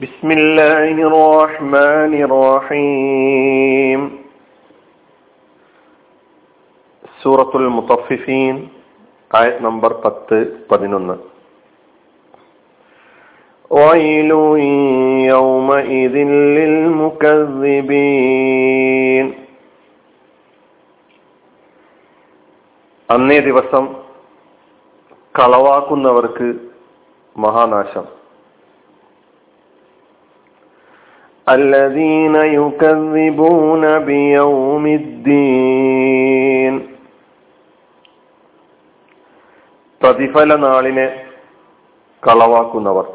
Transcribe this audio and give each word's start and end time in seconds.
بسم 0.00 0.28
الله 0.30 0.94
الرحمن 1.02 2.12
الرحيم 2.22 4.00
സൂറത്തുൽ 7.20 7.64
മുത്തഫിഫീൻ 7.76 8.54
ആയത് 9.30 9.58
നമ്പർ 9.64 9.90
പത്ത് 10.04 10.38
പതിനൊന്ന് 10.70 11.16
ويل 13.70 14.30
يومئذ 15.32 16.14
للمكذبين 16.56 18.06
അന്നേ 23.08 23.38
ദിവസം 23.40 23.84
കളവാക്കുന്നവർക്ക് 25.34 26.48
മഹാനാശം 27.36 28.04
الذين 31.50 32.36
يكذبون 32.56 33.84
بيوم 34.00 34.84
الدين 35.00 36.74
പ്രതിഫല 40.00 40.50
നാളിനെ 40.56 41.06
കളവാക്കുന്നവർ 42.22 43.06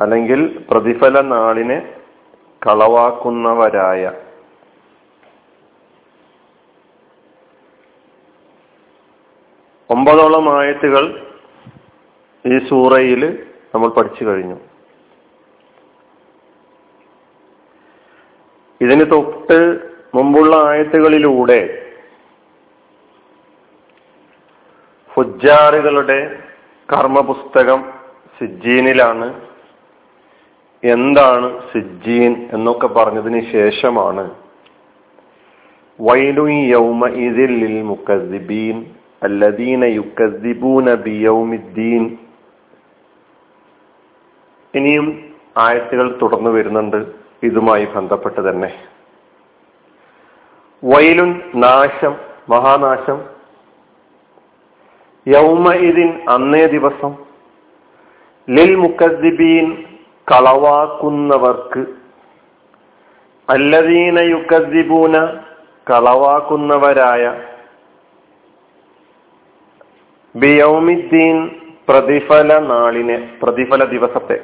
അല്ലെങ്കിൽ 0.00 0.40
പ്രതിഫല 0.70 1.16
നാളിനെ 1.28 1.78
കളവാക്കുന്നവരായ 2.62 4.02
ഒമ്പതോളം 9.90 10.46
ആയത്തുകൾ 10.56 11.04
ഈ 12.44 12.58
സൂറയിൽ 12.68 13.22
നമ്മൾ 13.74 13.88
പഠിച്ചു 13.88 14.22
കഴിഞ്ഞു 14.24 14.56
ഇതിന് 18.87 19.11
തൊട്ട് 19.11 19.57
മുമ്പുള്ള 20.15 20.55
ആയത്തുകളിലൂടെ 20.55 21.59
ഫുജാറുകളുടെ 25.13 26.17
കർമ്മപുസ്തകം 26.89 27.79
സിജീനിലാണ് 28.39 29.27
എന്താണ് 30.83 31.47
സിജീൻ 31.71 32.49
എന്നൊക്കെ 32.53 32.87
പറഞ്ഞതിന് 32.87 33.51
ശേഷമാണ്. 33.51 34.23
വൈലു 36.01 36.43
ഇനിയും 44.73 45.07
ആയത്തുകൾ 45.57 46.19
തുടർന്നു 46.21 46.49
വരുന്നുണ്ട്. 46.49 47.26
ഇതുമായി 47.43 47.85
ബന്ധപ്പെട്ട് 47.85 48.49
തന്നെ 48.49 48.69
വയലുൻ 50.83 51.41
നാശം 51.55 52.13
മഹാനാശം. 52.49 53.19
യൗമഇദിൻ 55.25 56.25
അന്നേ 56.29 56.65
ദിവസം 56.65 57.13
ലിൽ 58.47 58.75
മുക്കദ്ദിബീൻ 58.75 59.65
കളവാക്കുന്നവർക്ക് 60.27 61.81
അല്ലദീന 63.49 64.19
യുക്കദ്ദിബൂന 64.19 65.15
കളവാക്കുന്നവരായ 65.89 67.23
ബിയൗമിദ്ദീൻ 70.35 71.37
പ്രതിഫല 71.89 72.59
നാളിനെ 72.59 73.39
പ്രതിഫല 73.43 73.83
ദിവസത്തെ 73.85 74.37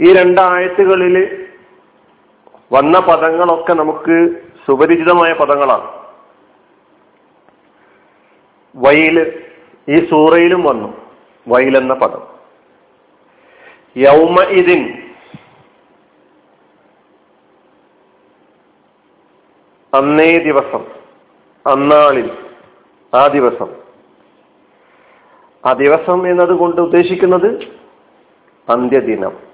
ഈ 0.00 0.14
രണ്ടായത്തുകളിൽ 0.14 1.46
വന്ന 2.72 3.00
പദങ്ങളൊക്കെ 3.00 3.72
നമുക്ക് 3.72 4.42
സുപരിചിതമായ 4.66 5.32
പദങ്ങളാണ്. 5.32 6.06
വൈൽ 8.76 9.42
ഈ 9.88 10.10
സൂറയിലും 10.10 10.62
വന്നു. 10.62 11.10
വൈലെന്ന 11.48 11.94
പദം. 11.94 12.22
യൗമ 13.96 14.42
ഇതിൻ 14.42 15.02
അന്നേ 19.94 20.38
ദിവസം 20.38 20.86
അന്നാളിൽ 21.66 22.30
ആ 23.14 23.26
ദിവസം. 23.26 23.74
ആ 25.66 25.72
ദിവസം 25.72 26.30
എന്നതുകൊണ്ട് 26.30 26.80
ഉദ്ദേശിക്കുന്നത് 26.80 27.64
അന്ത്യദിനം. 28.68 29.45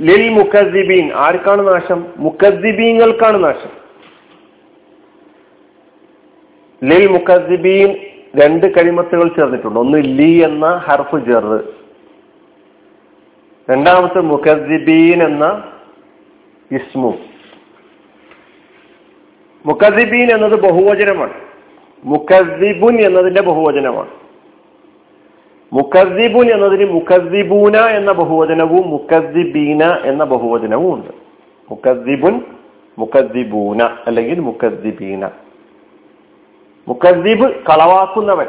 ലിൽ 0.00 0.28
മുഖദ്ദിബീൻ 0.28 1.12
ആർക്കാണ് 1.12 1.68
നാശം? 1.68 2.06
മുക്കദ്ദിബീങ്ങൾക്കാണ് 2.16 3.44
നാശം. 3.44 3.80
ലിൽ 6.84 7.06
മുഖദ്ദിബീൻ 7.06 7.96
രണ്ട് 8.36 8.74
കരിമത്തുകൾ 8.74 9.28
ചേർന്നിട്ടുണ്ട്. 9.28 9.80
ഒന്ന് 9.80 9.98
ലി 9.98 10.42
എന്ന 10.44 10.76
ഹർഫ് 10.76 11.16
ജർ 11.16 11.72
രണ്ടാമത്തെ 13.70 14.20
മുഖസിബീൻ 14.20 15.22
എന്ന 15.22 15.72
ഇസ്മു. 16.72 17.14
മുഖസിബീൻ 19.66 20.32
എന്നത് 20.32 20.60
ബഹുവചനമാണ്. 20.60 21.34
മുഖസിബുൻ 22.04 23.00
എന്നതിന്റെ 23.00 23.42
ബഹുവചനമാണ്. 23.42 24.19
മുക്കദ്ദിബുൻ 25.72 26.52
എന്നതിന് 26.52 26.90
മുക്കദ്ദിബൂന 26.90 27.76
എന്ന 27.76 28.12
ബഹുവചനവും 28.12 28.90
മുക്കദ്ദിബീന 28.90 29.84
എന്ന 29.84 30.24
ബഹുവചനവും 30.24 30.94
ഉണ്ട്. 30.94 31.10
മുക്കദ്ദിബുൻ 31.70 32.40
മുക്കദ്ദിബൂന 32.98 33.82
അല്ലെങ്കിൽ 33.82 34.40
മുക്കദ്ദിബീന. 34.40 35.30
മുക്കദ്ദിബ് 36.88 37.50
കളവാക്കുന്നവൻ. 37.50 38.46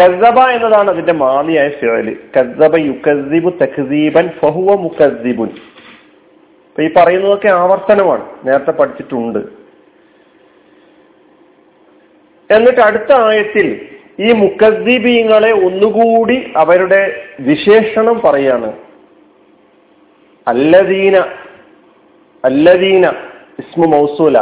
കസബ 0.00 0.38
എന്നതാണ് 0.38 0.90
അതിന്റെ 0.90 1.12
മാലിയായ 1.12 1.68
ഫിഴൽ 1.68 2.16
കസബ 2.36 2.76
യുക്കദ്ദിബു 2.76 3.50
തഖ്ദീബൻ 3.50 4.30
ഫഹുവ 4.42 4.76
മുക്കദ്ദിബുൻ. 4.76 5.48
അപ്പൊ 5.48 6.82
ഈ 6.82 6.90
പറയുന്നതൊക്കെ 6.96 7.48
ആവർത്തനമാണ്. 7.48 8.26
നേരത്തെ 8.44 8.70
പഠിച്ചിട്ടുണ്ട്. 8.70 9.38
എന്നിട്ട് 12.50 12.80
അടുത്ത 12.80 13.12
ആയത്തിൽ 13.12 13.93
ഈ 14.20 14.32
മുക്കദ്ദീബീങ്ങളെ 14.32 15.52
ഒന്നുകൂടി 15.52 16.52
അവരുടെ 16.56 17.24
വിശേഷണം 17.40 18.20
പറയാണ്. 18.20 18.72
അല്ലദീന 20.48 21.16
അല്ലദീന 22.44 23.06
ഇസ്മു 23.58 23.86
മൗസൂല. 23.86 24.38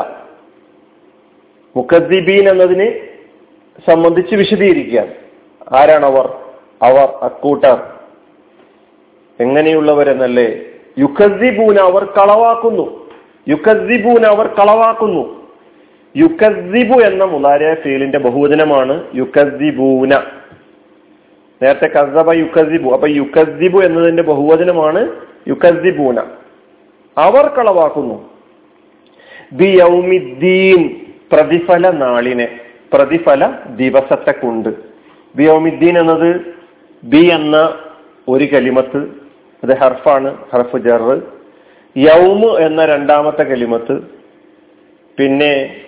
മുക്കദ്ദീബീൻ 1.77 2.49
എന്നതിനെ 2.49 3.01
സംബന്ധിച്ച് 3.91 4.35
വിശദീകരിക്കുകയാണ്. 4.35 5.15
ആരാണവർ 5.75 6.27
അവർ 6.83 7.19
അക്കൂട്ടർ. 7.23 7.93
എങ്ങനെയുള്ളവരെന്നല്ലേ? 9.41 10.61
യുക്കദ്ദീബൂന 10.99 11.79
അവർ 11.79 12.05
കളവാക്കുന്നു. 12.05 13.11
യുക്കദ്ദീബൂന 13.49 14.25
അവർ 14.25 14.47
കളവാക്കുന്നു. 14.47 15.42
യുക്കദ്ദിബു 16.17 17.01
എന്ന 17.01 17.25
മുലാരിയ 17.25 17.75
ഫീലിന്റെ 17.75 18.19
ബഹുവചനമാണ് 18.19 19.05
യുക്കസിബൂന 19.15 20.15
നേരത്തെ 21.63 21.87
കസബ 21.87 22.33
യുക്കസിബു 22.33 22.91
അപ്പൊ 22.91 23.09
യുക്കസിബു 23.09 23.79
എന്നതിന്റെ 23.83 24.23
ബഹുവചനമാണ് 24.23 25.13
യുക്കസിബൂന 25.49 26.21
അവർ 27.19 27.47
കളവാക്കുന്നു. 27.47 28.31
ബിയൗമിദ്ദീൻ 29.53 30.91
പ്രതിഫല 31.33 31.91
നാളിനെ 31.91 32.61
പ്രതിഫല 32.93 33.51
ദിവസത്തെ 33.77 34.31
കൊണ്ട്. 34.31 34.69
ബിയോമിദ്ദീൻ 35.37 35.99
എന്നത് 35.99 36.41
ബി 37.05 37.31
എന്ന 37.33 37.75
ഒരു 38.29 38.45
കലിമത്ത് 38.45 38.99
അത് 39.65 39.79
ഹർഫാണ് 39.79 40.37
ഹർഫ് 40.53 40.77
ജർ. 40.77 41.23
യൗമ് 41.97 42.59
എന്ന 42.59 42.85
രണ്ടാമത്തെ 42.87 43.43
കലിമത്ത്. 43.43 44.03
പിന്നെ 45.19 45.82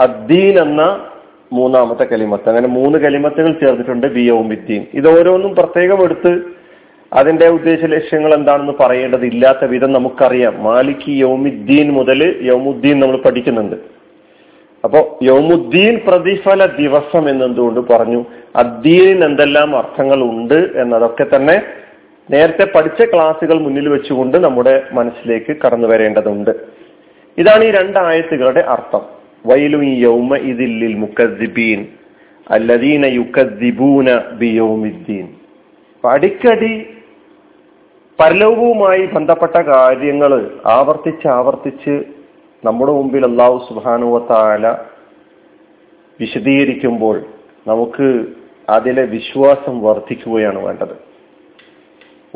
അദ്ദീൻ 0.00 0.60
എന്ന 0.60 1.06
മൂന്നാമത്തെ 1.52 2.04
കലിമത്ത് 2.04 2.48
അങ്ങനെ 2.48 2.68
മൂന്ന് 2.68 2.98
കലിമത്തുകൾ 2.98 3.52
ചേർത്തിട്ടുണ്ട് 3.52 4.06
ബി 4.06 4.20
യൗമിദ്ദീൻ 4.20 4.86
ഇത് 4.94 5.18
ഓരോന്നും 5.18 5.54
പ്രത്യേകം 5.54 6.04
എടുത്ത് 6.04 6.42
അതിന്റെ 7.12 7.48
ഉദ്ദേശ 7.48 7.84
ലക്ഷ്യങ്ങൾ 7.84 8.34
എന്താണെന്ന് 8.34 8.72
പറയേണ്ടതില്ലാത്ത 8.80 9.64
വിധം 9.64 9.92
നമുക്കറിയാം. 9.92 10.62
മാലിക് 10.62 11.08
യൗമുദ്ദീൻ 11.08 11.92
മുതൽ 11.92 12.38
യൗമുദ്ദീൻ 12.42 13.00
നമ്മൾ 13.00 13.16
പഠിക്കുന്നുണ്ട്. 13.16 13.76
അപ്പോ 14.84 15.18
യൗമുദ്ദീൻ 15.22 16.00
പ്രതിഫല 16.08 16.66
ദിവസം 16.66 17.28
എന്നെന്തുകൊണ്ട് 17.28 17.80
പറഞ്ഞു? 17.80 18.24
അദ്ദീനിന് 18.56 19.24
എന്തെല്ലാം 19.24 19.76
അർത്ഥങ്ങൾ 19.76 20.22
ഉണ്ട് 20.22 20.68
എന്നതൊക്കെ 20.76 21.26
തന്നെ 21.36 21.62
നേരത്തെ 22.30 22.64
പഠിച്ച 22.64 23.02
ക്ലാസ്സുകൾ 23.02 23.60
മുന്നിൽ 23.60 23.88
വെച്ചുകൊണ്ട് 23.88 24.38
നമ്മുടെ 24.38 24.82
മനസ്സിലേക്ക് 24.92 25.56
കടന്നു 25.56 25.88
വരേണ്ടതുണ്ട് 25.88 26.50
ഇതാണ് 27.38 27.64
ഈ 27.64 27.70
രണ്ടായത്തുകളുടെ 27.70 28.60
അർത്ഥം. 28.60 29.17
അല്ലദീന 32.50 33.06
ബിയൗമിദ്ദീൻ. 34.32 35.28
അടിക്കടി 36.04 36.86
പരലോകവുമായി 38.20 39.06
ബന്ധപ്പെട്ട 39.06 39.56
കാര്യങ്ങൾ 39.56 40.50
ആവർത്തിച്ച് 40.66 41.28
ആവർത്തിച്ച് 41.28 42.04
നമ്മുടെ 42.64 42.92
മുമ്പിൽ 42.92 43.24
അള്ളാഹു 43.24 43.66
സുബാനുവത്താല 43.68 44.66
വിശദീകരിക്കുമ്പോൾ 46.20 47.24
നമുക്ക് 47.66 48.26
അതിലെ 48.68 49.04
വിശ്വാസം 49.04 49.82
വർദ്ധിക്കുകയാണ് 49.82 50.58
വേണ്ടത്. 50.64 51.07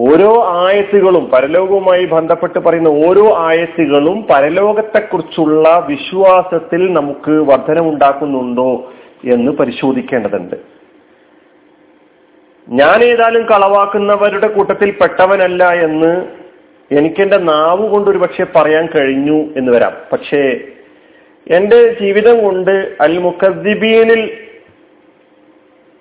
ഓരോ 0.00 0.60
ആയത്തുകളും 0.66 1.30
പരലോകവുമായി 1.30 2.04
ബന്ധപ്പെട്ട് 2.04 2.58
പറയുന്ന 2.58 2.88
ഓരോ 2.88 3.36
ആയത്തുകളും 3.38 4.26
പരലോകത്തെക്കുറിച്ചുള്ള 4.30 5.86
വിശ്വാസത്തിൽ 5.88 6.92
നമുക്ക് 6.92 7.30
വർധനമുണ്ടാക്കുന്നുണ്ടോ 7.30 8.92
എന്ന് 9.24 9.52
പരിശോധിക്കേണ്ടതുണ്ട്. 9.52 10.56
ഞാൻ 12.68 13.04
ഏതായാലും 13.04 13.46
കളവാക്കുന്നവരുടെ 13.46 14.46
കൂട്ടത്തിൽ 14.46 14.90
പെട്ടവനല്ല 14.90 15.64
എന്ന് 15.64 16.26
എനിക്കെന്റെ 16.94 17.36
നാവ് 17.36 17.88
കൊണ്ട് 17.88 18.10
ഒരു 18.10 18.18
പക്ഷെ 18.18 18.46
പറയാൻ 18.56 18.88
കഴിഞ്ഞു 18.94 19.44
എന്ന് 19.56 19.72
വരാം. 19.72 19.92
പക്ഷേ 20.12 20.60
എന്റെ 21.50 21.96
ജീവിതം 22.00 22.44
കൊണ്ട് 22.44 22.96
അൽ 23.00 23.18
മുഖദ്ദിബീനിൽ 23.18 24.30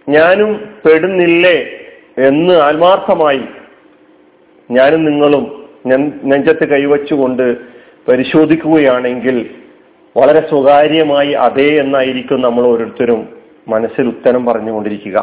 ഞാനും 0.09 0.75
പെടുന്നില്ലേ 0.85 1.57
എന്ന് 2.17 2.53
ആത്മാർത്ഥമായി 2.53 3.41
ഞാനും 4.71 5.05
നിങ്ങളും 5.05 5.43
നെഞ്ചത്ത് 6.23 6.65
കൈവച്ചുകൊണ്ട് 6.69 7.57
പരിശോധിക്കുകയാണെങ്കിൽ 8.07 9.49
വളരെ 10.17 10.49
സ്വകാര്യമായി 10.49 11.31
അതേ 11.31 11.69
എന്നായിരിക്കും 11.79 12.41
നമ്മൾ 12.41 12.63
ഓരോരുത്തരും 12.67 13.29
മനസ്സിൽ 13.67 14.07
ഉത്തരം 14.07 14.45
പറഞ്ഞുകൊണ്ടിരിക്കുക. 14.45 15.17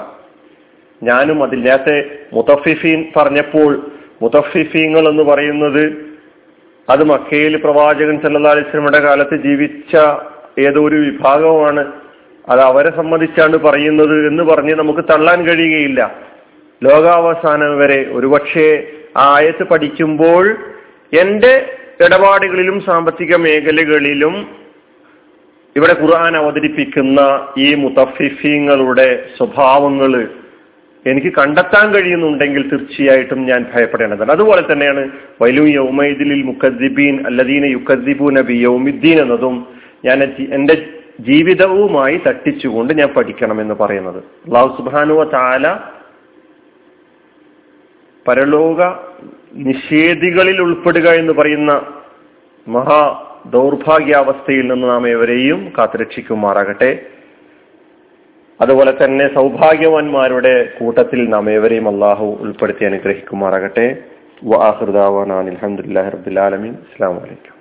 ഞാനും 1.02 1.44
അതില്ലാത്ത 1.44 2.02
മുത്തഫിഫീൻ 2.32 3.04
പറഞ്ഞപ്പോൾ 3.16 3.90
മുത്തഫിഫീങ്ങൾ 4.22 5.08
എന്ന് 5.08 5.22
പറയുന്നത് 5.22 5.84
അത് 6.90 7.04
മക്കയിൽ 7.04 7.56
പ്രവാചകൻ 7.56 8.20
സല്ലാ 8.20 8.50
അലിസ്ലമിയുടെ 8.50 9.00
കാലത്ത് 9.00 9.36
ജീവിച്ച 9.42 9.96
ഏതോ 10.66 10.80
ഒരു 10.88 10.96
വിഭാഗമാണ്. 10.96 11.92
അത് 12.48 12.60
അവരെ 12.60 12.90
സംബന്ധിച്ചാണ് 12.96 13.56
പറയുന്നത് 13.56 14.28
എന്ന് 14.28 14.42
പറഞ്ഞ് 14.42 14.74
നമുക്ക് 14.74 15.00
തള്ളാൻ 15.00 15.46
കഴിയുകയില്ല. 15.46 16.14
ലോകാവസാനം 16.84 17.78
വരെ 17.78 18.06
ഒരുപക്ഷെ 18.12 18.86
ആയത്ത് 19.26 19.64
പഠിക്കുമ്പോൾ 19.64 20.44
എന്റെ 21.22 21.52
ഇടപാടുകളിലും 22.04 22.78
സാമ്പത്തിക 22.86 23.36
മേഖലകളിലും 23.36 24.34
ഇവിടെ 25.76 25.94
ഖുർആൻ 26.00 26.34
അവതരിപ്പിക്കുന്ന 26.36 27.20
ഈ 27.58 27.74
മുത്തഫിഫീങ്ങളുടെ 27.74 29.08
സ്വഭാവങ്ങൾ 29.36 30.12
എനിക്ക് 31.06 31.30
കണ്ടെത്താൻ 31.32 31.86
കഴിയുന്നുണ്ടെങ്കിൽ 31.94 32.62
തീർച്ചയായിട്ടും 32.70 33.40
ഞാൻ 33.46 33.60
ഭയപ്പെടേണ്ടതാണ്. 33.74 34.32
അതുപോലെ 34.32 34.62
തന്നെയാണ് 34.70 35.02
വൈലു 35.42 35.64
യൗമൈദിലിൽ 35.78 36.42
മുക്കദ്ദിബീൻ 36.42 37.14
അല്ലദീന 37.26 37.64
യുക്കദ്ദിബൂന 37.64 38.40
ബി 38.40 38.56
യൗമിദ്ദീൻ 38.66 39.18
എന്നതും 39.20 39.56
ഞാൻ 40.04 40.18
എന്റെ 40.56 40.76
ജീവിതവുമായി 41.28 42.16
തട്ടിച്ചുകൊണ്ട് 42.26 42.92
ഞാൻ 42.98 43.08
പഠിക്കണം 43.08 43.60
എന്ന് 43.60 43.74
പറയുന്നത്. 43.74 44.20
അള്ളാഹു 44.46 44.70
സുബാനുവ 44.78 45.24
താല 45.36 45.66
പരലോക 48.26 48.82
നിഷേധികളിൽ 49.54 50.60
ഉൾപ്പെടുക 50.60 51.08
എന്ന് 51.08 51.32
പറയുന്ന 51.32 51.86
മഹാ 52.68 53.24
ദൗർഭാഗ്യാവസ്ഥയിൽ 53.46 54.66
നിന്ന് 54.68 54.88
നാം 54.88 55.08
എവരെയും 55.08 55.72
കാത്തുരക്ഷിക്കുമാറാകട്ടെ. 55.78 57.06
അതുപോലെ 58.60 59.04
തന്നെ 59.04 59.34
സൗഭാഗ്യവാന്മാരുടെ 59.34 60.68
കൂട്ടത്തിൽ 60.80 61.28
നാം 61.28 61.50
ഏവരെയും 61.50 61.88
അള്ളാഹു 61.88 62.36
ഉൾപ്പെടുത്തി 62.40 62.84
അനുഗ്രഹിക്കുമാറാകട്ടെ. 62.84 63.96
വാഹൃദാവാൻ 64.44 65.32
അലഹമുല്ലാ 65.32 66.08
റബുലാലമീൻ 66.08 66.72
അസ്സാം 66.72 67.16
വലൈക്കും 67.16 67.57